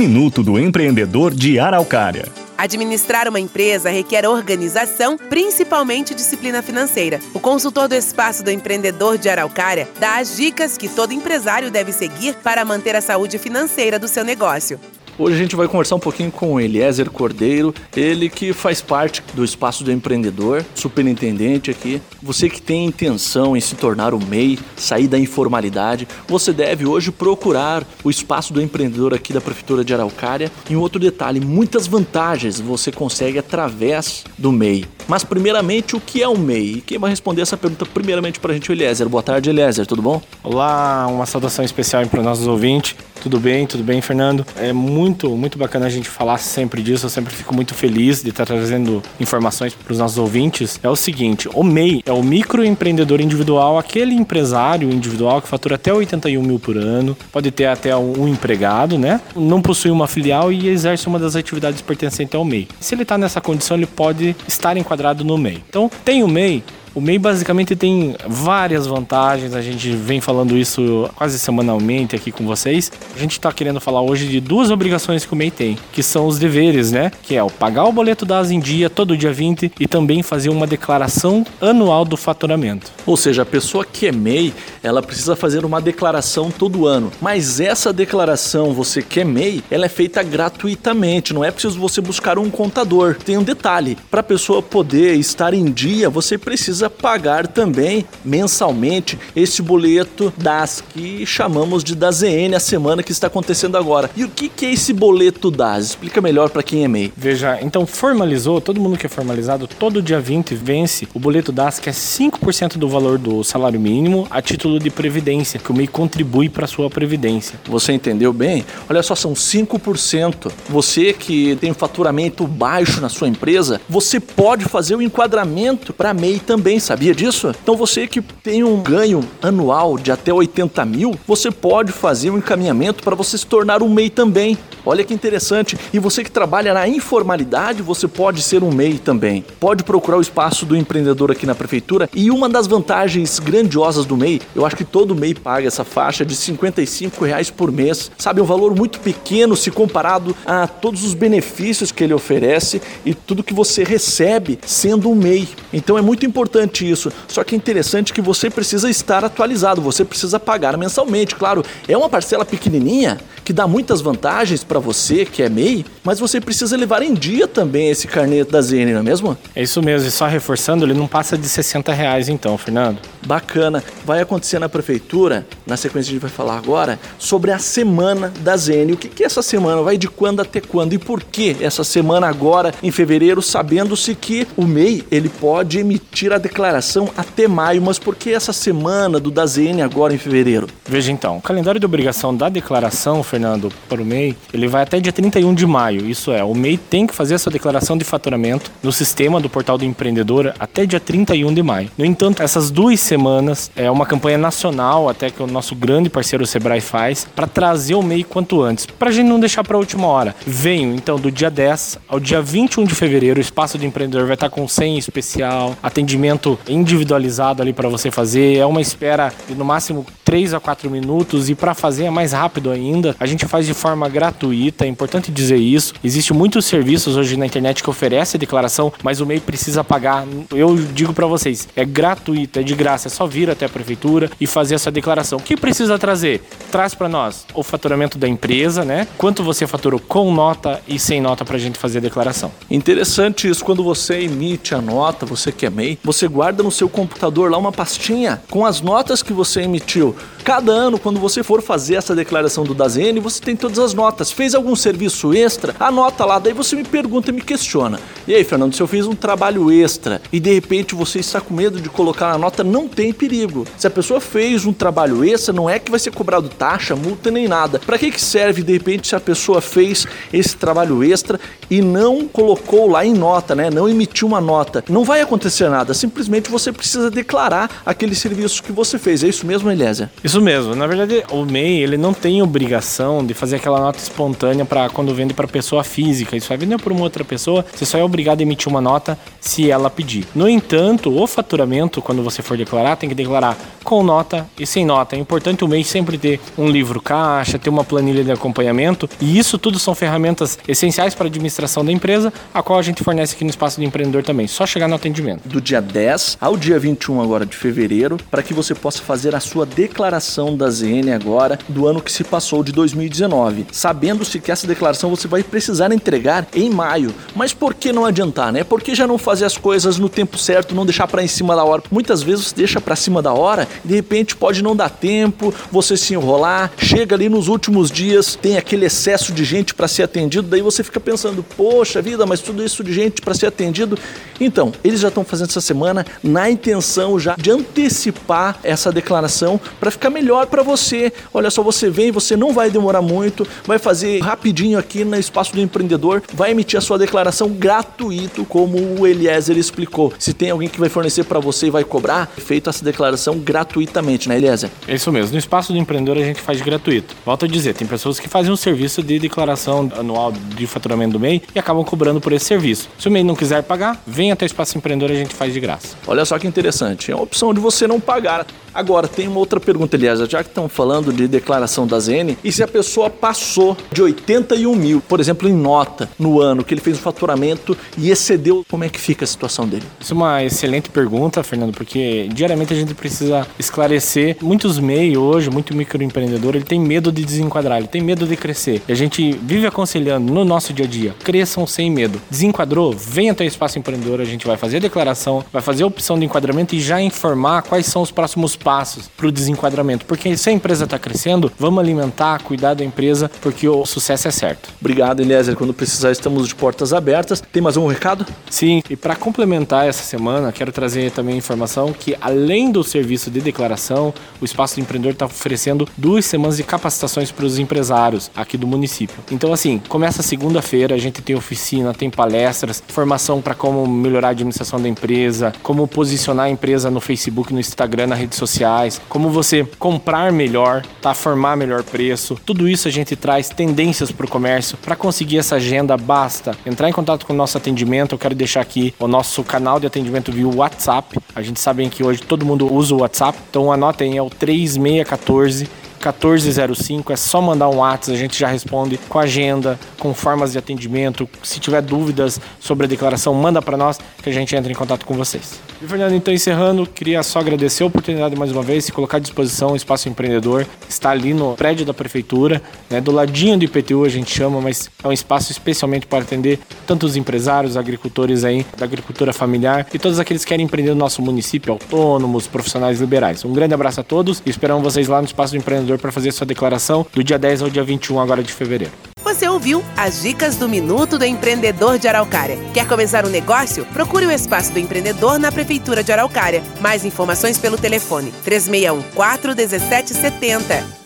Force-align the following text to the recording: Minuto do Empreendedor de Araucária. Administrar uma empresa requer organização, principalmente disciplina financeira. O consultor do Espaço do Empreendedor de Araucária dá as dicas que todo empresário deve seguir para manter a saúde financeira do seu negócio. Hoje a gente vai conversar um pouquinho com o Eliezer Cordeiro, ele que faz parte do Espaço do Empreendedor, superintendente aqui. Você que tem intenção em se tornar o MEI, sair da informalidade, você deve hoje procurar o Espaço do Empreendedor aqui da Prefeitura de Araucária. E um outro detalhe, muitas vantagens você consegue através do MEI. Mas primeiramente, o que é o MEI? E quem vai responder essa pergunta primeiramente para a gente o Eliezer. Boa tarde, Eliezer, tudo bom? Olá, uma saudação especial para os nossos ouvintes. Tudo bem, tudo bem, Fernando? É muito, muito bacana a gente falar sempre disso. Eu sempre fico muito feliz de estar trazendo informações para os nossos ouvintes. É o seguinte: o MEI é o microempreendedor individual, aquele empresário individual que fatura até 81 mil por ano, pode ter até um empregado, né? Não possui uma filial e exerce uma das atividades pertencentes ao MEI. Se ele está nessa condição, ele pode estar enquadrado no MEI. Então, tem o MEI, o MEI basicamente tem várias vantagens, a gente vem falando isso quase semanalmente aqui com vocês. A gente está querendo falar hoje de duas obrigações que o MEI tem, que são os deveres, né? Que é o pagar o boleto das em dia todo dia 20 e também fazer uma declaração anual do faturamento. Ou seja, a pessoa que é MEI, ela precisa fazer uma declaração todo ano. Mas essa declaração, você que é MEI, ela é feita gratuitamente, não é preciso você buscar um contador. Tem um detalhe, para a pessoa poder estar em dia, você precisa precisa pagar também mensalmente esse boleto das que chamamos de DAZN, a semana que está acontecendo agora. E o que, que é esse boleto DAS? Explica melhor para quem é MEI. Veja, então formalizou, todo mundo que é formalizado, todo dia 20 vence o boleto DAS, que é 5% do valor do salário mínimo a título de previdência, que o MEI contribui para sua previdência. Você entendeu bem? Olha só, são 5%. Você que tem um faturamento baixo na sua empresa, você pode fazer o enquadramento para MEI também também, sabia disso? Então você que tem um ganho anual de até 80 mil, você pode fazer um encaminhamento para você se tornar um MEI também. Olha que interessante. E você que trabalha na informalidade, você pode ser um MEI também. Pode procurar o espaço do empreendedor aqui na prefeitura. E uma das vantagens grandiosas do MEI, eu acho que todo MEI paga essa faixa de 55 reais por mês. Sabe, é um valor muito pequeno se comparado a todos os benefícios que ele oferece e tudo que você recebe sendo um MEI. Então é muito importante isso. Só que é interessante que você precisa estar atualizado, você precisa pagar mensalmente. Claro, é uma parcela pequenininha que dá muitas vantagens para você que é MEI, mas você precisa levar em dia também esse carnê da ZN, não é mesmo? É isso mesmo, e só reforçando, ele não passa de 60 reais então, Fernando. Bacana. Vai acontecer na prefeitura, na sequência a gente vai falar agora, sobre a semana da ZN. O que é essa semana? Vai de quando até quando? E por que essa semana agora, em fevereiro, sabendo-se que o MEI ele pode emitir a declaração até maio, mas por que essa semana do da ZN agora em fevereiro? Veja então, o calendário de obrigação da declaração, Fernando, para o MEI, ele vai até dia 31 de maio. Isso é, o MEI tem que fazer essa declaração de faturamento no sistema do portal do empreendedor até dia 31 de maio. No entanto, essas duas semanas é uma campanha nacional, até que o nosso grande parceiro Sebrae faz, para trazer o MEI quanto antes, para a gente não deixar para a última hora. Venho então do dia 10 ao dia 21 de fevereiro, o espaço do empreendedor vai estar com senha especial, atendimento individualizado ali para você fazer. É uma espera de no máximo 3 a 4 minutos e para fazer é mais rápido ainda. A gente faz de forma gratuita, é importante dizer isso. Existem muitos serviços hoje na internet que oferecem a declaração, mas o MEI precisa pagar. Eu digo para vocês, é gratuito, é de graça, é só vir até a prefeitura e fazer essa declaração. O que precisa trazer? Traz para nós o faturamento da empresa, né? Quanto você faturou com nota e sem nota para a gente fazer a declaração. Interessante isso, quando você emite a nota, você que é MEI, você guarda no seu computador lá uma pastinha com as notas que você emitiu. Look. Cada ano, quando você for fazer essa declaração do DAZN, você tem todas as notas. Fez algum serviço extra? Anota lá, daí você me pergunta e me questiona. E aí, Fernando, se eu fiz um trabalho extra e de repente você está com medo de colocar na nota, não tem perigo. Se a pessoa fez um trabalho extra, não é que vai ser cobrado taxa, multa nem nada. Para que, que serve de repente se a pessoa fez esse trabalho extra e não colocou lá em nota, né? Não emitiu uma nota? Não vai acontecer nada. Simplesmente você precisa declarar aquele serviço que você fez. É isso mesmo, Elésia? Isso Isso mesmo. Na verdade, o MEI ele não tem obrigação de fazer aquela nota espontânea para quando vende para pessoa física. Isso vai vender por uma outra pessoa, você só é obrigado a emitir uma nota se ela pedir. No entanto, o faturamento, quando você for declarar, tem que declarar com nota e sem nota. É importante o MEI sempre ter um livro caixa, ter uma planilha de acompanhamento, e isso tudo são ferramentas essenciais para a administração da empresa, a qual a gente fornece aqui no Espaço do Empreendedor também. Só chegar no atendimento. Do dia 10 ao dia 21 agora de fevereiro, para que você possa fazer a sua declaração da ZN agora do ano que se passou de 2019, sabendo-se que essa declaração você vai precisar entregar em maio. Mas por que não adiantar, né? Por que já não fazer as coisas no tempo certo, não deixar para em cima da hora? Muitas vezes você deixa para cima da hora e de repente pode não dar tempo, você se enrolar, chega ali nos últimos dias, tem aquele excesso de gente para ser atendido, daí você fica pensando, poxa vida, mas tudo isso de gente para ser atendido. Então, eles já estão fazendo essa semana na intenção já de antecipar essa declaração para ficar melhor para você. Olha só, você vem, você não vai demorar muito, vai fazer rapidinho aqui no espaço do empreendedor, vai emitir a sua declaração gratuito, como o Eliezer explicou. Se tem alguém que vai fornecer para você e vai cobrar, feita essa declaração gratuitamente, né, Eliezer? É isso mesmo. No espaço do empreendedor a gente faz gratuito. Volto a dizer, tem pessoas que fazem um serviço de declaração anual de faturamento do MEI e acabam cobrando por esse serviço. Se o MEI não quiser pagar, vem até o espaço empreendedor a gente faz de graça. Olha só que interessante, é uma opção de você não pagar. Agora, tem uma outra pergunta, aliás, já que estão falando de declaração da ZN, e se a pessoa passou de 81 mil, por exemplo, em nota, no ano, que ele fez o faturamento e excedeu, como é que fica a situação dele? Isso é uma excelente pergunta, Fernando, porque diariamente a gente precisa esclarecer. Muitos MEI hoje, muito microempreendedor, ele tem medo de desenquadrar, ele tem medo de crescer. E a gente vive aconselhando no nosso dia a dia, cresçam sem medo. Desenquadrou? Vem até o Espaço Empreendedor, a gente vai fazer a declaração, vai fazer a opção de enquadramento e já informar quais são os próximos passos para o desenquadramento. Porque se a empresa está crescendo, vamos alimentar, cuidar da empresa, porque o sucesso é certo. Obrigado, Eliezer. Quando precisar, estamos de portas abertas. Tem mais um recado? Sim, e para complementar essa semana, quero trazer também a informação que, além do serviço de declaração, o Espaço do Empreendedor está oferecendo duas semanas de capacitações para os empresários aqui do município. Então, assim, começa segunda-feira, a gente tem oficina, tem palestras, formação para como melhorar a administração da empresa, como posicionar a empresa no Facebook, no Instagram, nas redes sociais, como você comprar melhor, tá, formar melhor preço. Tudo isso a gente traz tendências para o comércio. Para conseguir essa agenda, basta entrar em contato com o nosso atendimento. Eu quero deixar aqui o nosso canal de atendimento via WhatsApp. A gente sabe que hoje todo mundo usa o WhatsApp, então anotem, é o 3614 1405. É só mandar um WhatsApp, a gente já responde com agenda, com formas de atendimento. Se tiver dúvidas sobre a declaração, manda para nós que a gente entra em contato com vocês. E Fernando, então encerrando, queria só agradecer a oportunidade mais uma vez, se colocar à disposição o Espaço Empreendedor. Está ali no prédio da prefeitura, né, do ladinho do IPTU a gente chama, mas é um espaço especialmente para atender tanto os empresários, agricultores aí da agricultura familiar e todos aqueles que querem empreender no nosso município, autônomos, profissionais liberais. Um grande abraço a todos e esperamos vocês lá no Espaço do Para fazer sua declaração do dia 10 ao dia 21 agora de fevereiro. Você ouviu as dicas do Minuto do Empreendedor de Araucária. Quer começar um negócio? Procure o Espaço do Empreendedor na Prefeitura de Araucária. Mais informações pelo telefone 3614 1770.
Minuto 0.00 0.42
do 0.42 0.58
Empreendedor 0.58 1.34
de 1.34 1.58
Araucária. 1.58 2.24
Administrar 2.56 3.28
uma 3.28 3.38
empresa 3.38 3.90
requer 3.90 4.26
organização, 4.26 5.18
principalmente 5.18 6.14
disciplina 6.14 6.62
financeira. 6.62 7.20
O 7.34 7.38
consultor 7.38 7.86
do 7.86 7.94
Espaço 7.94 8.42
do 8.42 8.50
Empreendedor 8.50 9.18
de 9.18 9.28
Araucária 9.28 9.86
dá 9.98 10.16
as 10.16 10.38
dicas 10.38 10.78
que 10.78 10.88
todo 10.88 11.12
empresário 11.12 11.70
deve 11.70 11.92
seguir 11.92 12.34
para 12.36 12.64
manter 12.64 12.96
a 12.96 13.02
saúde 13.02 13.36
financeira 13.36 13.98
do 13.98 14.08
seu 14.08 14.24
negócio. 14.24 14.80
Hoje 15.20 15.34
a 15.34 15.38
gente 15.38 15.54
vai 15.54 15.68
conversar 15.68 15.96
um 15.96 16.00
pouquinho 16.00 16.32
com 16.32 16.54
o 16.54 16.58
Eliezer 16.58 17.10
Cordeiro, 17.10 17.74
ele 17.94 18.30
que 18.30 18.54
faz 18.54 18.80
parte 18.80 19.22
do 19.34 19.44
Espaço 19.44 19.84
do 19.84 19.92
Empreendedor, 19.92 20.64
superintendente 20.74 21.70
aqui. 21.70 22.00
Você 22.22 22.48
que 22.48 22.62
tem 22.62 22.86
intenção 22.86 23.54
em 23.54 23.60
se 23.60 23.74
tornar 23.74 24.14
o 24.14 24.18
MEI, 24.18 24.58
sair 24.76 25.06
da 25.06 25.18
informalidade, 25.18 26.08
você 26.26 26.54
deve 26.54 26.86
hoje 26.86 27.10
procurar 27.10 27.86
o 28.02 28.08
Espaço 28.08 28.54
do 28.54 28.62
Empreendedor 28.62 29.12
aqui 29.12 29.30
da 29.30 29.42
Prefeitura 29.42 29.84
de 29.84 29.92
Araucária. 29.92 30.50
E 30.70 30.74
um 30.74 30.80
outro 30.80 30.98
detalhe, 30.98 31.38
muitas 31.38 31.86
vantagens 31.86 32.58
você 32.58 32.90
consegue 32.90 33.38
através 33.38 34.24
do 34.38 34.50
MEI. 34.50 34.86
Mas 35.06 35.22
primeiramente, 35.22 35.94
o 35.94 36.00
que 36.00 36.22
é 36.22 36.28
o 36.28 36.38
MEI? 36.38 36.76
E 36.76 36.80
quem 36.80 36.98
vai 36.98 37.10
responder 37.10 37.42
essa 37.42 37.58
pergunta 37.58 37.84
primeiramente 37.84 38.40
para 38.40 38.52
a 38.52 38.54
gente 38.54 38.70
o 38.70 38.72
Eliezer. 38.72 39.06
Boa 39.06 39.22
tarde, 39.22 39.50
Eliezer, 39.50 39.86
tudo 39.86 40.00
bom? 40.00 40.22
Olá, 40.42 41.06
uma 41.08 41.26
saudação 41.26 41.62
especial 41.62 42.06
para 42.06 42.20
os 42.20 42.24
nossos 42.24 42.46
ouvintes. 42.46 42.96
Tudo 43.20 43.38
bem, 43.38 43.66
tudo 43.66 43.84
bem, 43.84 44.00
Fernando? 44.00 44.46
É 44.56 44.72
muito, 44.72 45.28
muito 45.36 45.58
bacana 45.58 45.84
a 45.84 45.90
gente 45.90 46.08
falar 46.08 46.38
sempre 46.38 46.82
disso. 46.82 47.04
Eu 47.04 47.10
sempre 47.10 47.34
fico 47.34 47.54
muito 47.54 47.74
feliz 47.74 48.22
de 48.22 48.30
estar 48.30 48.46
trazendo 48.46 49.02
informações 49.20 49.74
para 49.74 49.92
os 49.92 49.98
nossos 49.98 50.16
ouvintes. 50.16 50.80
É 50.82 50.88
o 50.88 50.96
seguinte: 50.96 51.46
o 51.52 51.62
MEI 51.62 52.02
é 52.06 52.12
o 52.12 52.22
microempreendedor 52.22 53.20
individual, 53.20 53.78
aquele 53.78 54.14
empresário 54.14 54.90
individual 54.90 55.42
que 55.42 55.48
fatura 55.48 55.74
até 55.74 55.92
81 55.92 56.42
mil 56.42 56.58
por 56.58 56.78
ano, 56.78 57.16
pode 57.30 57.50
ter 57.50 57.66
até 57.66 57.94
um 57.94 58.26
empregado, 58.26 58.98
né? 58.98 59.20
Não 59.36 59.60
possui 59.60 59.90
uma 59.90 60.06
filial 60.06 60.50
e 60.50 60.68
exerce 60.68 61.06
uma 61.06 61.18
das 61.18 61.36
atividades 61.36 61.82
pertencentes 61.82 62.34
ao 62.34 62.44
MEI. 62.44 62.68
Se 62.80 62.94
ele 62.94 63.02
está 63.02 63.18
nessa 63.18 63.40
condição, 63.40 63.76
ele 63.76 63.86
pode 63.86 64.34
estar 64.48 64.78
enquadrado 64.78 65.24
no 65.24 65.36
MEI. 65.36 65.62
Então, 65.68 65.90
tem 66.04 66.22
o 66.22 66.28
MEI, 66.28 66.64
o 66.94 67.00
MEI 67.00 67.18
basicamente 67.18 67.76
tem 67.76 68.16
várias 68.26 68.86
vantagens, 68.86 69.54
a 69.54 69.62
gente 69.62 69.90
vem 69.90 70.20
falando 70.20 70.56
isso 70.56 71.08
quase 71.14 71.38
semanalmente 71.38 72.16
aqui 72.16 72.32
com 72.32 72.46
vocês. 72.46 72.90
A 73.14 73.18
gente 73.18 73.32
está 73.32 73.52
querendo 73.52 73.80
falar 73.80 74.02
hoje 74.02 74.26
de 74.26 74.40
duas 74.40 74.70
obrigações 74.70 75.24
que 75.24 75.32
o 75.32 75.36
MEI 75.36 75.50
tem, 75.50 75.78
que 75.92 76.02
são 76.02 76.26
os 76.26 76.38
deveres, 76.38 76.90
né? 76.90 77.12
Que 77.22 77.36
é 77.36 77.42
o 77.42 77.50
pagar 77.50 77.84
o 77.84 77.92
boleto 77.92 78.24
das 78.24 78.50
em 78.50 78.58
dia 78.58 78.90
todo 78.90 79.16
dia 79.16 79.32
20 79.32 79.72
e 79.78 79.86
também 79.86 80.22
fazer 80.22 80.50
uma 80.50 80.66
declaração 80.66 81.44
anual 81.60 82.04
do 82.04 82.16
faturamento. 82.16 82.90
Ou 83.06 83.16
seja, 83.16 83.42
a 83.42 83.46
pessoa 83.46 83.84
que 83.84 84.06
é 84.06 84.12
MEI, 84.12 84.52
ela 84.82 85.02
precisa 85.02 85.36
fazer 85.36 85.64
uma 85.64 85.80
declaração 85.80 86.50
todo 86.50 86.86
ano. 86.86 87.12
Mas 87.20 87.60
essa 87.60 87.92
declaração, 87.92 88.72
você 88.72 89.02
que 89.02 89.20
é 89.20 89.24
MEI, 89.24 89.62
ela 89.70 89.86
é 89.86 89.88
feita 89.88 90.22
gratuitamente, 90.22 91.34
não 91.34 91.44
é 91.44 91.50
preciso 91.50 91.78
você 91.78 92.00
buscar 92.00 92.38
um 92.38 92.50
contador. 92.50 93.16
Tem 93.16 93.36
um 93.36 93.42
detalhe, 93.42 93.96
para 94.10 94.20
a 94.20 94.24
pessoa 94.24 94.62
poder 94.62 95.14
estar 95.14 95.54
em 95.54 95.70
dia, 95.70 96.08
você 96.08 96.38
precisa 96.38 96.79
precisa 96.80 96.88
pagar 96.88 97.46
também 97.46 98.06
mensalmente 98.24 99.18
esse 99.36 99.60
boleto 99.60 100.32
das 100.36 100.80
que 100.80 101.26
chamamos 101.26 101.84
de 101.84 101.94
DAZN, 101.94 102.54
a 102.54 102.60
semana 102.60 103.02
que 103.02 103.12
está 103.12 103.26
acontecendo 103.26 103.76
agora. 103.76 104.10
E 104.16 104.24
o 104.24 104.28
que, 104.28 104.48
que 104.48 104.64
é 104.66 104.72
esse 104.72 104.92
boleto 104.92 105.50
DAS? 105.50 105.86
Explica 105.86 106.20
melhor 106.20 106.48
para 106.48 106.62
quem 106.62 106.84
é 106.84 106.88
MEI. 106.88 107.12
Veja, 107.16 107.58
então 107.60 107.84
formalizou, 107.84 108.60
todo 108.60 108.80
mundo 108.80 108.96
que 108.96 109.06
é 109.06 109.08
formalizado, 109.08 109.66
todo 109.66 110.00
dia 110.00 110.20
20 110.20 110.54
vence 110.54 111.06
o 111.12 111.18
boleto 111.18 111.52
DAS, 111.52 111.78
que 111.78 111.90
é 111.90 111.92
5% 111.92 112.78
do 112.78 112.88
valor 112.88 113.18
do 113.18 113.44
salário 113.44 113.78
mínimo 113.78 114.26
a 114.30 114.40
título 114.40 114.78
de 114.78 114.90
previdência, 114.90 115.60
que 115.60 115.70
o 115.70 115.74
MEI 115.74 115.86
contribui 115.86 116.48
para 116.48 116.66
sua 116.66 116.88
previdência. 116.88 117.58
Você 117.66 117.92
entendeu 117.92 118.32
bem? 118.32 118.64
Olha 118.88 119.02
só, 119.02 119.14
são 119.14 119.34
5%. 119.34 120.50
Você 120.68 121.12
que 121.12 121.56
tem 121.56 121.72
um 121.72 121.74
faturamento 121.74 122.46
baixo 122.46 123.00
na 123.00 123.08
sua 123.08 123.28
empresa, 123.28 123.80
você 123.88 124.18
pode 124.20 124.64
fazer 124.64 124.94
o 124.94 125.02
enquadramento 125.02 125.92
para 125.92 126.14
MEI 126.14 126.38
também 126.38 126.69
também, 126.70 126.78
sabia 126.78 127.14
disso? 127.14 127.52
Então 127.62 127.76
você 127.76 128.06
que 128.06 128.20
tem 128.20 128.62
um 128.62 128.80
ganho 128.80 129.24
anual 129.42 129.98
de 129.98 130.12
até 130.12 130.32
80 130.32 130.84
mil, 130.84 131.18
você 131.26 131.50
pode 131.50 131.90
fazer 131.90 132.30
um 132.30 132.38
encaminhamento 132.38 133.02
para 133.02 133.16
você 133.16 133.36
se 133.36 133.46
tornar 133.46 133.82
um 133.82 133.88
MEI 133.88 134.08
também. 134.08 134.56
Olha 134.86 135.04
que 135.04 135.12
interessante. 135.12 135.76
E 135.92 135.98
você 135.98 136.22
que 136.22 136.30
trabalha 136.30 136.72
na 136.72 136.86
informalidade, 136.86 137.82
você 137.82 138.06
pode 138.06 138.42
ser 138.42 138.62
um 138.62 138.70
MEI 138.70 138.98
também. 138.98 139.44
Pode 139.58 139.82
procurar 139.82 140.18
o 140.18 140.20
espaço 140.20 140.64
do 140.64 140.76
empreendedor 140.76 141.30
aqui 141.30 141.44
na 141.44 141.54
prefeitura. 141.54 142.08
E 142.14 142.30
uma 142.30 142.48
das 142.48 142.66
vantagens 142.66 143.38
grandiosas 143.38 144.06
do 144.06 144.16
MEI, 144.16 144.40
eu 144.54 144.64
acho 144.64 144.76
que 144.76 144.84
todo 144.84 145.14
MEI 145.14 145.34
paga 145.34 145.66
essa 145.66 145.84
faixa 145.84 146.24
de 146.24 146.34
55 146.34 147.24
reais 147.24 147.50
por 147.50 147.72
mês. 147.72 148.10
Sabe, 148.16 148.40
é 148.40 148.42
um 148.42 148.46
valor 148.46 148.74
muito 148.74 149.00
pequeno 149.00 149.56
se 149.56 149.70
comparado 149.70 150.36
a 150.46 150.66
todos 150.66 151.04
os 151.04 151.14
benefícios 151.14 151.90
que 151.92 152.04
ele 152.04 152.14
oferece 152.14 152.80
e 153.04 153.12
tudo 153.12 153.42
que 153.42 153.52
você 153.52 153.82
recebe 153.82 154.58
sendo 154.64 155.10
um 155.10 155.14
MEI. 155.14 155.48
Então 155.72 155.98
é 155.98 156.02
muito 156.02 156.24
importante 156.24 156.59
isso. 156.88 157.12
Só 157.28 157.44
que 157.44 157.54
é 157.54 157.58
interessante 157.58 158.12
que 158.12 158.20
você 158.20 158.50
precisa 158.50 158.90
estar 158.90 159.24
atualizado, 159.24 159.80
você 159.80 160.04
precisa 160.04 160.40
pagar 160.40 160.76
mensalmente. 160.76 161.34
Claro, 161.34 161.64
é 161.86 161.96
uma 161.96 162.08
parcela 162.08 162.44
pequenininha 162.44 163.18
que 163.44 163.52
dá 163.52 163.66
muitas 163.66 164.00
vantagens 164.00 164.62
para 164.62 164.78
você 164.78 165.24
que 165.24 165.42
é 165.42 165.48
MEI, 165.48 165.84
mas 166.04 166.20
você 166.20 166.40
precisa 166.40 166.76
levar 166.76 167.02
em 167.02 167.14
dia 167.14 167.48
também 167.48 167.90
esse 167.90 168.06
carnê 168.06 168.44
da 168.44 168.60
ZN, 168.60 168.92
não 168.92 169.00
é 169.00 169.02
mesmo? 169.02 169.36
É 169.54 169.62
isso 169.62 169.82
mesmo, 169.82 170.06
e 170.06 170.10
só 170.10 170.26
reforçando, 170.26 170.84
ele 170.84 170.94
não 170.94 171.08
passa 171.08 171.36
de 171.36 171.48
60 171.48 171.92
reais 171.92 172.28
então, 172.28 172.56
Fernando. 172.56 172.98
Bacana. 173.26 173.82
Vai 174.04 174.20
acontecer 174.20 174.58
na 174.58 174.68
prefeitura, 174.68 175.46
na 175.66 175.76
sequência 175.76 176.10
a 176.10 176.12
gente 176.12 176.22
vai 176.22 176.30
falar 176.30 176.56
agora, 176.56 176.98
sobre 177.18 177.50
a 177.50 177.58
semana 177.58 178.32
da 178.40 178.56
ZN. 178.56 178.92
O 178.92 178.96
que 178.96 179.22
é 179.22 179.26
essa 179.26 179.42
semana? 179.42 179.82
Vai 179.82 179.98
de 179.98 180.08
quando 180.08 180.40
até 180.40 180.60
quando? 180.60 180.92
E 180.92 180.98
por 180.98 181.22
que 181.22 181.56
essa 181.60 181.82
semana 181.82 182.28
agora, 182.28 182.72
em 182.82 182.90
fevereiro, 182.90 183.42
sabendo-se 183.42 184.14
que 184.14 184.46
o 184.56 184.64
MEI 184.64 185.04
ele 185.10 185.28
pode 185.28 185.78
emitir 185.78 186.32
a 186.32 186.38
declaração 186.50 187.08
até 187.16 187.46
maio, 187.46 187.80
mas 187.80 187.98
por 187.98 188.16
que 188.16 188.34
essa 188.34 188.52
semana 188.52 189.20
do 189.20 189.30
da 189.30 189.46
ZN 189.46 189.82
agora 189.82 190.12
em 190.12 190.18
fevereiro? 190.18 190.66
Veja 190.84 191.12
então, 191.12 191.38
o 191.38 191.40
calendário 191.40 191.78
de 191.78 191.86
obrigação 191.86 192.36
da 192.36 192.48
declaração, 192.48 193.22
Fernando, 193.22 193.72
para 193.88 194.02
o 194.02 194.04
MEI, 194.04 194.36
ele 194.52 194.66
vai 194.66 194.82
até 194.82 194.98
dia 194.98 195.12
31 195.12 195.54
de 195.54 195.64
maio. 195.64 196.04
Isso 196.10 196.32
é, 196.32 196.42
o 196.42 196.52
MEI 196.52 196.76
tem 196.76 197.06
que 197.06 197.14
fazer 197.14 197.34
essa 197.34 197.50
declaração 197.50 197.96
de 197.96 198.04
faturamento 198.04 198.70
no 198.82 198.90
sistema 198.90 199.40
do 199.40 199.48
portal 199.48 199.78
do 199.78 199.84
empreendedor 199.84 200.52
até 200.58 200.84
dia 200.84 200.98
31 200.98 201.54
de 201.54 201.62
maio. 201.62 201.88
No 201.96 202.04
entanto, 202.04 202.42
essas 202.42 202.70
duas 202.70 202.98
semanas 202.98 203.70
é 203.76 203.88
uma 203.88 204.04
campanha 204.04 204.36
nacional, 204.36 205.08
até 205.08 205.30
que 205.30 205.42
o 205.42 205.46
nosso 205.46 205.76
grande 205.76 206.10
parceiro 206.10 206.44
Sebrae 206.44 206.80
faz, 206.80 207.26
para 207.34 207.46
trazer 207.46 207.94
o 207.94 208.02
MEI 208.02 208.24
quanto 208.24 208.60
antes, 208.60 208.86
para 208.86 209.10
a 209.10 209.12
gente 209.12 209.28
não 209.28 209.38
deixar 209.38 209.62
para 209.62 209.76
a 209.76 209.78
última 209.78 210.08
hora. 210.08 210.34
Venho 210.44 210.94
então 210.94 211.16
do 211.16 211.30
dia 211.30 211.50
10 211.50 211.98
ao 212.08 212.18
dia 212.18 212.42
21 212.42 212.84
de 212.84 212.94
fevereiro, 212.94 213.38
o 213.38 213.40
espaço 213.40 213.78
do 213.78 213.86
empreendedor 213.86 214.26
vai 214.26 214.34
estar 214.34 214.50
com 214.50 214.66
senha 214.66 214.98
especial, 214.98 215.76
atendimento 215.80 216.39
individualizado 216.68 217.62
ali 217.62 217.72
para 217.72 217.88
você 217.88 218.10
fazer. 218.10 218.56
É 218.56 218.66
uma 218.66 218.80
espera 218.80 219.32
de 219.48 219.54
no 219.54 219.64
máximo 219.64 220.06
3 220.30 220.54
a 220.54 220.60
4 220.60 220.88
minutos 220.88 221.50
e 221.50 221.56
para 221.56 221.74
fazer 221.74 222.04
é 222.04 222.10
mais 222.10 222.30
rápido 222.30 222.70
ainda. 222.70 223.16
A 223.18 223.26
gente 223.26 223.46
faz 223.46 223.66
de 223.66 223.74
forma 223.74 224.08
gratuita, 224.08 224.84
é 224.84 224.88
importante 224.88 225.28
dizer 225.28 225.56
isso. 225.56 225.92
Existem 226.04 226.36
muitos 226.36 226.66
serviços 226.66 227.16
hoje 227.16 227.36
na 227.36 227.46
internet 227.46 227.82
que 227.82 227.90
oferecem 227.90 228.38
a 228.38 228.40
declaração, 228.40 228.92
mas 229.02 229.20
o 229.20 229.26
MEI 229.26 229.40
precisa 229.40 229.82
pagar. 229.82 230.24
Eu 230.52 230.76
digo 230.76 231.12
para 231.12 231.26
vocês, 231.26 231.68
é 231.74 231.84
gratuito, 231.84 232.60
é 232.60 232.62
de 232.62 232.76
graça, 232.76 233.08
é 233.08 233.10
só 233.10 233.26
vir 233.26 233.50
até 233.50 233.66
a 233.66 233.68
prefeitura 233.68 234.30
e 234.40 234.46
fazer 234.46 234.76
essa 234.76 234.88
declaração. 234.88 235.40
O 235.40 235.42
que 235.42 235.56
precisa 235.56 235.98
trazer? 235.98 236.40
Traz 236.70 236.94
para 236.94 237.08
nós 237.08 237.44
o 237.52 237.64
faturamento 237.64 238.16
da 238.16 238.28
empresa, 238.28 238.84
né? 238.84 239.08
Quanto 239.18 239.42
você 239.42 239.66
faturou 239.66 239.98
com 239.98 240.32
nota 240.32 240.80
e 240.86 240.96
sem 240.96 241.20
nota 241.20 241.44
para 241.44 241.56
a 241.56 241.60
gente 241.60 241.76
fazer 241.76 241.98
a 241.98 242.02
declaração. 242.02 242.52
Interessante 242.70 243.48
isso, 243.48 243.64
quando 243.64 243.82
você 243.82 244.20
emite 244.20 244.76
a 244.76 244.80
nota, 244.80 245.26
você 245.26 245.50
que 245.50 245.66
é 245.66 245.70
MEI, 245.70 245.98
você 246.04 246.28
guarda 246.28 246.62
no 246.62 246.70
seu 246.70 246.88
computador 246.88 247.50
lá 247.50 247.58
uma 247.58 247.72
pastinha 247.72 248.40
com 248.48 248.64
as 248.64 248.80
notas 248.80 249.24
que 249.24 249.32
você 249.32 249.62
emitiu. 249.62 250.14
Look. 250.20 250.39
Cada 250.50 250.72
ano, 250.72 250.98
quando 250.98 251.20
você 251.20 251.44
for 251.44 251.62
fazer 251.62 251.94
essa 251.94 252.12
declaração 252.12 252.64
do 252.64 252.74
DAZN, 252.74 253.20
você 253.22 253.40
tem 253.40 253.54
todas 253.54 253.78
as 253.78 253.94
notas. 253.94 254.32
Fez 254.32 254.52
algum 254.52 254.74
serviço 254.74 255.32
extra? 255.32 255.76
Anota 255.78 256.24
lá, 256.24 256.40
daí 256.40 256.52
você 256.52 256.74
me 256.74 256.82
pergunta 256.82 257.30
e 257.30 257.32
me 257.32 257.40
questiona. 257.40 258.00
E 258.26 258.34
aí, 258.34 258.42
Fernando, 258.42 258.74
se 258.74 258.82
eu 258.82 258.88
fiz 258.88 259.06
um 259.06 259.14
trabalho 259.14 259.70
extra 259.70 260.20
e 260.32 260.40
de 260.40 260.52
repente 260.52 260.92
você 260.92 261.20
está 261.20 261.40
com 261.40 261.54
medo 261.54 261.80
de 261.80 261.88
colocar 261.88 262.32
na 262.32 262.36
nota, 262.36 262.64
não 262.64 262.88
tem 262.88 263.12
perigo. 263.12 263.64
Se 263.78 263.86
a 263.86 263.90
pessoa 263.90 264.20
fez 264.20 264.66
um 264.66 264.72
trabalho 264.72 265.24
extra, 265.24 265.54
não 265.54 265.70
é 265.70 265.78
que 265.78 265.88
vai 265.88 266.00
ser 266.00 266.10
cobrado 266.10 266.48
taxa, 266.48 266.96
multa 266.96 267.30
nem 267.30 267.46
nada. 267.46 267.78
Para 267.78 267.96
que, 267.96 268.10
que 268.10 268.20
serve 268.20 268.64
de 268.64 268.72
repente 268.72 269.06
se 269.06 269.14
a 269.14 269.20
pessoa 269.20 269.60
fez 269.60 270.04
esse 270.32 270.56
trabalho 270.56 271.04
extra 271.04 271.38
e 271.70 271.80
não 271.80 272.26
colocou 272.26 272.90
lá 272.90 273.06
em 273.06 273.14
nota, 273.14 273.54
né? 273.54 273.70
Não 273.70 273.88
emitiu 273.88 274.26
uma 274.26 274.40
nota? 274.40 274.82
Não 274.88 275.04
vai 275.04 275.20
acontecer 275.20 275.70
nada. 275.70 275.94
Simplesmente 275.94 276.50
você 276.50 276.72
precisa 276.72 277.08
declarar 277.08 277.82
aquele 277.86 278.16
serviço 278.16 278.64
que 278.64 278.72
você 278.72 278.98
fez. 278.98 279.22
É 279.22 279.28
isso 279.28 279.46
mesmo, 279.46 279.70
Elésia? 279.70 280.10
Isso 280.24 280.39
Isso 280.40 280.44
mesmo. 280.46 280.74
Na 280.74 280.86
verdade, 280.86 281.22
o 281.30 281.44
MEI 281.44 281.82
ele 281.82 281.98
não 281.98 282.14
tem 282.14 282.40
obrigação 282.40 283.22
de 283.22 283.34
fazer 283.34 283.56
aquela 283.56 283.78
nota 283.78 283.98
espontânea 283.98 284.64
para 284.64 284.88
quando 284.88 285.14
vende 285.14 285.34
para 285.34 285.46
pessoa 285.46 285.84
física. 285.84 286.34
Isso 286.34 286.48
vai 286.48 286.56
vender 286.56 286.78
por 286.78 286.92
uma 286.92 287.02
outra 287.02 287.22
pessoa, 287.22 287.62
você 287.70 287.84
só 287.84 287.98
é 287.98 288.02
obrigado 288.02 288.40
a 288.40 288.42
emitir 288.42 288.66
uma 288.68 288.80
nota 288.80 289.18
se 289.38 289.70
ela 289.70 289.90
pedir. 289.90 290.26
No 290.34 290.48
entanto, 290.48 291.14
o 291.14 291.26
faturamento, 291.26 292.00
quando 292.00 292.22
você 292.22 292.40
for 292.40 292.56
declarar, 292.56 292.96
tem 292.96 293.06
que 293.06 293.14
declarar 293.14 293.58
com 293.84 294.02
nota 294.02 294.46
e 294.58 294.66
sem 294.66 294.82
nota. 294.82 295.14
É 295.14 295.18
importante 295.18 295.62
o 295.62 295.68
MEI 295.68 295.84
sempre 295.84 296.16
ter 296.16 296.40
um 296.56 296.70
livro 296.70 297.02
caixa, 297.02 297.58
ter 297.58 297.68
uma 297.68 297.84
planilha 297.84 298.24
de 298.24 298.32
acompanhamento, 298.32 299.10
e 299.20 299.38
isso 299.38 299.58
tudo 299.58 299.78
são 299.78 299.94
ferramentas 299.94 300.58
essenciais 300.66 301.14
para 301.14 301.26
a 301.26 301.28
administração 301.28 301.84
da 301.84 301.92
empresa, 301.92 302.32
a 302.54 302.62
qual 302.62 302.78
a 302.78 302.82
gente 302.82 303.04
fornece 303.04 303.34
aqui 303.34 303.44
no 303.44 303.50
Espaço 303.50 303.78
do 303.78 303.84
Empreendedor 303.84 304.22
também. 304.22 304.46
Só 304.46 304.64
chegar 304.64 304.88
no 304.88 304.94
atendimento. 304.94 305.46
Do 305.46 305.60
dia 305.60 305.82
10 305.82 306.38
ao 306.40 306.56
dia 306.56 306.78
21 306.78 307.20
agora 307.20 307.44
de 307.44 307.56
fevereiro, 307.56 308.16
para 308.30 308.42
que 308.42 308.54
você 308.54 308.74
possa 308.74 309.02
fazer 309.02 309.34
a 309.34 309.40
sua 309.40 309.66
declaração 309.66 310.19
da 310.56 310.68
ZN 310.68 311.14
agora 311.14 311.58
do 311.68 311.86
ano 311.86 312.00
que 312.00 312.12
se 312.12 312.22
passou 312.22 312.62
de 312.62 312.72
2019, 312.72 313.66
sabendo-se 313.72 314.38
que 314.38 314.52
essa 314.52 314.66
declaração 314.66 315.08
você 315.08 315.26
vai 315.26 315.42
precisar 315.42 315.90
entregar 315.92 316.46
em 316.54 316.68
maio. 316.68 317.14
Mas 317.34 317.54
por 317.54 317.72
que 317.72 317.92
não 317.92 318.04
adiantar, 318.04 318.52
né? 318.52 318.62
Por 318.62 318.82
que 318.82 318.94
já 318.94 319.06
não 319.06 319.16
fazer 319.16 319.46
as 319.46 319.56
coisas 319.56 319.98
no 319.98 320.08
tempo 320.08 320.36
certo, 320.36 320.74
não 320.74 320.84
deixar 320.84 321.06
para 321.06 321.22
em 321.22 321.28
cima 321.28 321.56
da 321.56 321.64
hora? 321.64 321.82
Muitas 321.90 322.22
vezes 322.22 322.48
você 322.48 322.54
deixa 322.54 322.80
para 322.80 322.94
cima 322.94 323.22
da 323.22 323.32
hora 323.32 323.66
e 323.84 323.88
de 323.88 323.94
repente 323.94 324.36
pode 324.36 324.62
não 324.62 324.76
dar 324.76 324.90
tempo, 324.90 325.54
você 325.72 325.96
se 325.96 326.12
enrolar, 326.12 326.70
chega 326.76 327.14
ali 327.14 327.28
nos 327.28 327.48
últimos 327.48 327.90
dias, 327.90 328.36
tem 328.36 328.58
aquele 328.58 328.86
excesso 328.86 329.32
de 329.32 329.44
gente 329.44 329.74
para 329.74 329.88
ser 329.88 330.02
atendido, 330.02 330.48
daí 330.48 330.60
você 330.60 330.84
fica 330.84 331.00
pensando, 331.00 331.42
poxa 331.56 332.02
vida, 332.02 332.26
mas 332.26 332.40
tudo 332.40 332.62
isso 332.62 332.84
de 332.84 332.92
gente 332.92 333.22
para 333.22 333.34
ser 333.34 333.46
atendido. 333.46 333.98
Então, 334.38 334.72
eles 334.84 335.00
já 335.00 335.08
estão 335.08 335.24
fazendo 335.24 335.48
essa 335.48 335.60
semana 335.60 336.04
na 336.22 336.50
intenção 336.50 337.18
já 337.18 337.34
de 337.36 337.50
antecipar 337.50 338.58
essa 338.62 338.92
declaração 338.92 339.60
para 339.78 339.90
ficar 339.90 340.09
melhor 340.10 340.46
para 340.46 340.62
você. 340.62 341.12
Olha 341.32 341.50
só, 341.50 341.62
você 341.62 341.88
vem, 341.88 342.10
você 342.10 342.36
não 342.36 342.52
vai 342.52 342.70
demorar 342.70 343.00
muito, 343.00 343.46
vai 343.64 343.78
fazer 343.78 344.20
rapidinho 344.20 344.78
aqui 344.78 345.04
no 345.04 345.16
espaço 345.16 345.52
do 345.52 345.60
empreendedor, 345.60 346.22
vai 346.32 346.50
emitir 346.50 346.78
a 346.78 346.80
sua 346.80 346.98
declaração 346.98 347.48
gratuito, 347.48 348.44
como 348.44 348.76
o 348.98 349.06
Eliezer 349.06 349.56
explicou. 349.56 350.12
Se 350.18 350.34
tem 350.34 350.50
alguém 350.50 350.68
que 350.68 350.80
vai 350.80 350.88
fornecer 350.88 351.24
para 351.24 351.40
você 351.40 351.68
e 351.68 351.70
vai 351.70 351.84
cobrar, 351.84 352.26
feita 352.26 352.70
essa 352.70 352.84
declaração 352.84 353.38
gratuitamente, 353.38 354.28
né, 354.28 354.36
Eliezer? 354.36 354.70
É 354.86 354.94
isso 354.94 355.10
mesmo. 355.12 355.32
No 355.32 355.38
espaço 355.38 355.72
do 355.72 355.78
empreendedor 355.78 356.16
a 356.16 356.24
gente 356.24 356.40
faz 356.40 356.60
gratuito. 356.60 357.14
Volto 357.24 357.44
a 357.44 357.48
dizer, 357.48 357.74
tem 357.74 357.86
pessoas 357.86 358.18
que 358.18 358.28
fazem 358.28 358.52
um 358.52 358.56
serviço 358.56 359.02
de 359.02 359.18
declaração 359.18 359.90
anual 359.96 360.32
de 360.32 360.66
faturamento 360.66 361.12
do 361.12 361.20
MEI 361.20 361.42
e 361.54 361.58
acabam 361.58 361.84
cobrando 361.84 362.20
por 362.20 362.32
esse 362.32 362.44
serviço. 362.44 362.88
Se 362.98 363.08
o 363.08 363.10
MEI 363.10 363.24
não 363.24 363.34
quiser 363.34 363.62
pagar, 363.62 364.02
vem 364.06 364.32
até 364.32 364.44
o 364.44 364.46
espaço 364.46 364.76
empreendedor 364.76 365.10
a 365.10 365.14
gente 365.14 365.34
faz 365.34 365.52
de 365.52 365.60
graça. 365.60 365.96
Olha 366.06 366.24
só 366.24 366.38
que 366.38 366.46
interessante, 366.46 367.10
é 367.10 367.14
uma 367.14 367.24
opção 367.24 367.54
de 367.54 367.60
você 367.60 367.86
não 367.86 368.00
pagar. 368.00 368.46
Agora, 368.72 369.08
tem 369.08 369.26
uma 369.26 369.38
outra 369.38 369.58
pergunta, 369.58 369.96
aliás, 370.00 370.18
já 370.28 370.42
que 370.42 370.48
estão 370.48 370.68
falando 370.68 371.12
de 371.12 371.28
declaração 371.28 371.86
da 371.86 371.98
ZN, 371.98 372.36
e 372.42 372.50
se 372.50 372.62
a 372.62 372.68
pessoa 372.68 373.10
passou 373.10 373.76
de 373.92 374.02
81 374.02 374.74
mil, 374.74 375.00
por 375.00 375.20
exemplo, 375.20 375.48
em 375.48 375.52
nota, 375.52 376.08
no 376.18 376.40
ano, 376.40 376.64
que 376.64 376.74
ele 376.74 376.80
fez 376.80 376.98
o 376.98 377.00
faturamento 377.00 377.76
e 377.98 378.10
excedeu, 378.10 378.64
como 378.68 378.84
é 378.84 378.88
que 378.88 378.98
fica 378.98 379.24
a 379.24 379.28
situação 379.28 379.68
dele? 379.68 379.84
Isso 380.00 380.14
é 380.14 380.16
uma 380.16 380.44
excelente 380.44 380.88
pergunta, 380.88 381.42
Fernando, 381.42 381.72
porque 381.74 382.28
diariamente 382.32 382.72
a 382.72 382.76
gente 382.76 382.94
precisa 382.94 383.46
esclarecer. 383.58 384.36
Muitos 384.40 384.78
MEI 384.78 385.16
hoje, 385.16 385.50
muito 385.50 385.76
microempreendedor, 385.76 386.56
ele 386.56 386.64
tem 386.64 386.80
medo 386.80 387.12
de 387.12 387.24
desenquadrar, 387.24 387.78
ele 387.78 387.88
tem 387.88 388.00
medo 388.00 388.26
de 388.26 388.36
crescer. 388.36 388.82
E 388.88 388.92
a 388.92 388.96
gente 388.96 389.32
vive 389.42 389.66
aconselhando 389.66 390.32
no 390.32 390.44
nosso 390.44 390.72
dia 390.72 390.86
a 390.86 390.88
dia, 390.88 391.14
cresçam 391.22 391.66
sem 391.66 391.90
medo. 391.90 392.20
Desenquadrou? 392.30 392.92
Vem 392.92 393.30
até 393.30 393.44
o 393.44 393.46
Espaço 393.46 393.78
Empreendedor, 393.78 394.20
a 394.20 394.24
gente 394.24 394.46
vai 394.46 394.56
fazer 394.56 394.78
a 394.78 394.80
declaração, 394.80 395.44
vai 395.52 395.62
fazer 395.62 395.82
a 395.82 395.86
opção 395.86 396.18
de 396.18 396.24
enquadramento 396.24 396.74
e 396.74 396.80
já 396.80 397.00
informar 397.00 397.62
quais 397.62 397.86
são 397.86 398.02
os 398.02 398.10
próximos 398.10 398.56
passos 398.56 399.08
para 399.08 399.26
o 399.26 399.32
desenquadramento. 399.32 399.89
Porque 399.98 400.36
se 400.36 400.50
a 400.50 400.52
empresa 400.52 400.84
está 400.84 400.98
crescendo, 400.98 401.52
vamos 401.58 401.80
alimentar, 401.80 402.42
cuidar 402.42 402.74
da 402.74 402.84
empresa, 402.84 403.30
porque 403.40 403.68
o 403.68 403.84
sucesso 403.86 404.28
é 404.28 404.30
certo. 404.30 404.70
Obrigado, 404.80 405.20
Eliezer. 405.20 405.56
Quando 405.56 405.74
precisar, 405.74 406.10
estamos 406.10 406.48
de 406.48 406.54
portas 406.54 406.92
abertas. 406.92 407.40
Tem 407.40 407.62
mais 407.62 407.76
um 407.76 407.86
recado? 407.86 408.26
Sim, 408.48 408.82
e 408.88 408.96
para 408.96 409.16
complementar 409.16 409.86
essa 409.86 410.02
semana, 410.02 410.52
quero 410.52 410.72
trazer 410.72 411.10
também 411.10 411.34
a 411.34 411.38
informação 411.38 411.92
que, 411.92 412.16
além 412.20 412.70
do 412.70 412.82
serviço 412.82 413.30
de 413.30 413.40
declaração, 413.40 414.12
o 414.40 414.44
Espaço 414.44 414.76
do 414.76 414.80
Empreendedor 414.82 415.12
está 415.12 415.26
oferecendo 415.26 415.88
duas 415.96 416.24
semanas 416.24 416.56
de 416.56 416.64
capacitações 416.64 417.30
para 417.30 417.44
os 417.44 417.58
empresários 417.58 418.30
aqui 418.34 418.56
do 418.56 418.66
município. 418.66 419.16
Então, 419.30 419.52
assim, 419.52 419.80
começa 419.88 420.22
segunda-feira, 420.22 420.94
a 420.94 420.98
gente 420.98 421.22
tem 421.22 421.36
oficina, 421.36 421.92
tem 421.94 422.10
palestras, 422.10 422.82
formação 422.88 423.40
para 423.40 423.54
como 423.54 423.86
melhorar 423.86 424.28
a 424.28 424.30
administração 424.30 424.80
da 424.80 424.88
empresa, 424.88 425.52
como 425.62 425.86
posicionar 425.86 426.46
a 426.46 426.50
empresa 426.50 426.90
no 426.90 427.00
Facebook, 427.00 427.52
no 427.52 427.60
Instagram, 427.60 428.08
nas 428.08 428.18
redes 428.18 428.38
sociais, 428.38 429.00
como 429.08 429.30
você 429.30 429.64
comprar 429.80 430.30
melhor, 430.30 430.84
tá, 431.00 431.14
formar 431.14 431.56
melhor 431.56 431.82
preço. 431.82 432.38
Tudo 432.44 432.68
isso 432.68 432.86
a 432.86 432.90
gente 432.90 433.16
traz 433.16 433.48
tendências 433.48 434.12
para 434.12 434.26
o 434.26 434.28
comércio. 434.28 434.76
Para 434.76 434.94
conseguir 434.94 435.38
essa 435.38 435.56
agenda, 435.56 435.96
basta 435.96 436.56
entrar 436.66 436.88
em 436.88 436.92
contato 436.92 437.26
com 437.26 437.32
o 437.32 437.36
nosso 437.36 437.56
atendimento. 437.56 438.14
Eu 438.14 438.18
quero 438.18 438.34
deixar 438.34 438.60
aqui 438.60 438.94
o 439.00 439.08
nosso 439.08 439.42
canal 439.42 439.80
de 439.80 439.86
atendimento 439.86 440.30
via 440.30 440.46
WhatsApp. 440.46 441.18
A 441.34 441.40
gente 441.40 441.58
sabe 441.58 441.88
que 441.88 442.04
hoje 442.04 442.20
todo 442.20 442.44
mundo 442.44 442.70
usa 442.70 442.94
o 442.94 442.98
WhatsApp, 442.98 443.38
então 443.48 443.72
anotem, 443.72 444.18
é 444.18 444.22
o 444.22 444.28
3614 444.28 445.79
1405. 446.00 447.12
É 447.12 447.16
só 447.16 447.40
mandar 447.40 447.68
um 447.68 447.76
WhatsApp, 447.76 448.16
a 448.16 448.20
gente 448.20 448.38
já 448.38 448.48
responde 448.48 448.98
com 449.08 449.18
agenda, 449.18 449.78
com 449.98 450.14
formas 450.14 450.52
de 450.52 450.58
atendimento. 450.58 451.28
Se 451.42 451.60
tiver 451.60 451.82
dúvidas 451.82 452.40
sobre 452.58 452.86
a 452.86 452.88
declaração, 452.88 453.34
manda 453.34 453.60
para 453.60 453.76
nós 453.76 453.98
que 454.22 454.30
a 454.30 454.32
gente 454.32 454.56
entra 454.56 454.72
em 454.72 454.74
contato 454.74 455.04
com 455.04 455.14
vocês. 455.14 455.60
E 455.82 455.86
Fernando, 455.86 456.14
então 456.14 456.32
encerrando, 456.32 456.86
queria 456.86 457.22
só 457.22 457.38
agradecer 457.38 457.82
a 457.82 457.86
oportunidade 457.86 458.36
mais 458.36 458.50
uma 458.52 458.62
vez, 458.62 458.84
se 458.84 458.92
colocar 458.92 459.18
à 459.18 459.20
disposição 459.20 459.72
o 459.72 459.76
Espaço 459.76 460.08
Empreendedor. 460.08 460.66
Está 460.88 461.10
ali 461.10 461.32
no 461.32 461.54
prédio 461.54 461.86
da 461.86 461.94
prefeitura, 461.94 462.62
né, 462.88 463.00
do 463.00 463.10
ladinho 463.10 463.58
do 463.58 463.64
IPTU 463.64 464.04
a 464.04 464.08
gente 464.08 464.30
chama, 464.30 464.60
mas 464.60 464.90
é 465.02 465.08
um 465.08 465.12
espaço 465.12 465.52
especialmente 465.52 466.06
para 466.06 466.22
atender 466.22 466.58
tanto 466.86 467.06
os 467.06 467.16
empresários, 467.16 467.76
agricultores 467.76 468.44
aí 468.44 468.66
da 468.76 468.84
agricultura 468.84 469.32
familiar 469.32 469.86
e 469.92 469.98
todos 469.98 470.18
aqueles 470.18 470.44
que 470.44 470.48
querem 470.48 470.66
empreender 470.66 470.90
no 470.90 470.96
nosso 470.96 471.22
município, 471.22 471.72
autônomos, 471.72 472.46
profissionais 472.46 473.00
liberais. 473.00 473.44
Um 473.44 473.52
grande 473.52 473.74
abraço 473.74 474.00
a 474.00 474.04
todos 474.04 474.42
e 474.44 474.50
esperamos 474.50 474.82
vocês 474.82 475.08
lá 475.08 475.20
no 475.20 475.26
Espaço 475.26 475.54
do 475.54 475.58
Para 475.98 476.12
fazer 476.12 476.32
sua 476.32 476.46
declaração 476.46 477.06
do 477.12 477.22
dia 477.22 477.38
10 477.38 477.62
ao 477.62 477.70
dia 477.70 477.82
21 477.82 478.20
agora 478.20 478.42
de 478.42 478.52
fevereiro. 478.52 478.92
Você 479.22 479.48
ouviu 479.48 479.84
as 479.96 480.22
dicas 480.22 480.56
do 480.56 480.68
Minuto 480.68 481.18
do 481.18 481.24
Empreendedor 481.24 481.98
de 481.98 482.08
Araucária. 482.08 482.58
Quer 482.74 482.86
começar 482.88 483.24
um 483.24 483.30
negócio? 483.30 483.84
Procure 483.86 484.26
o 484.26 484.30
Espaço 484.30 484.72
do 484.72 484.78
Empreendedor 484.78 485.38
na 485.38 485.52
Prefeitura 485.52 486.02
de 486.02 486.10
Araucária. 486.10 486.62
Mais 486.80 487.04
informações 487.04 487.56
pelo 487.56 487.78
telefone 487.78 488.32
3614 488.44 489.56
1770. 489.56 490.99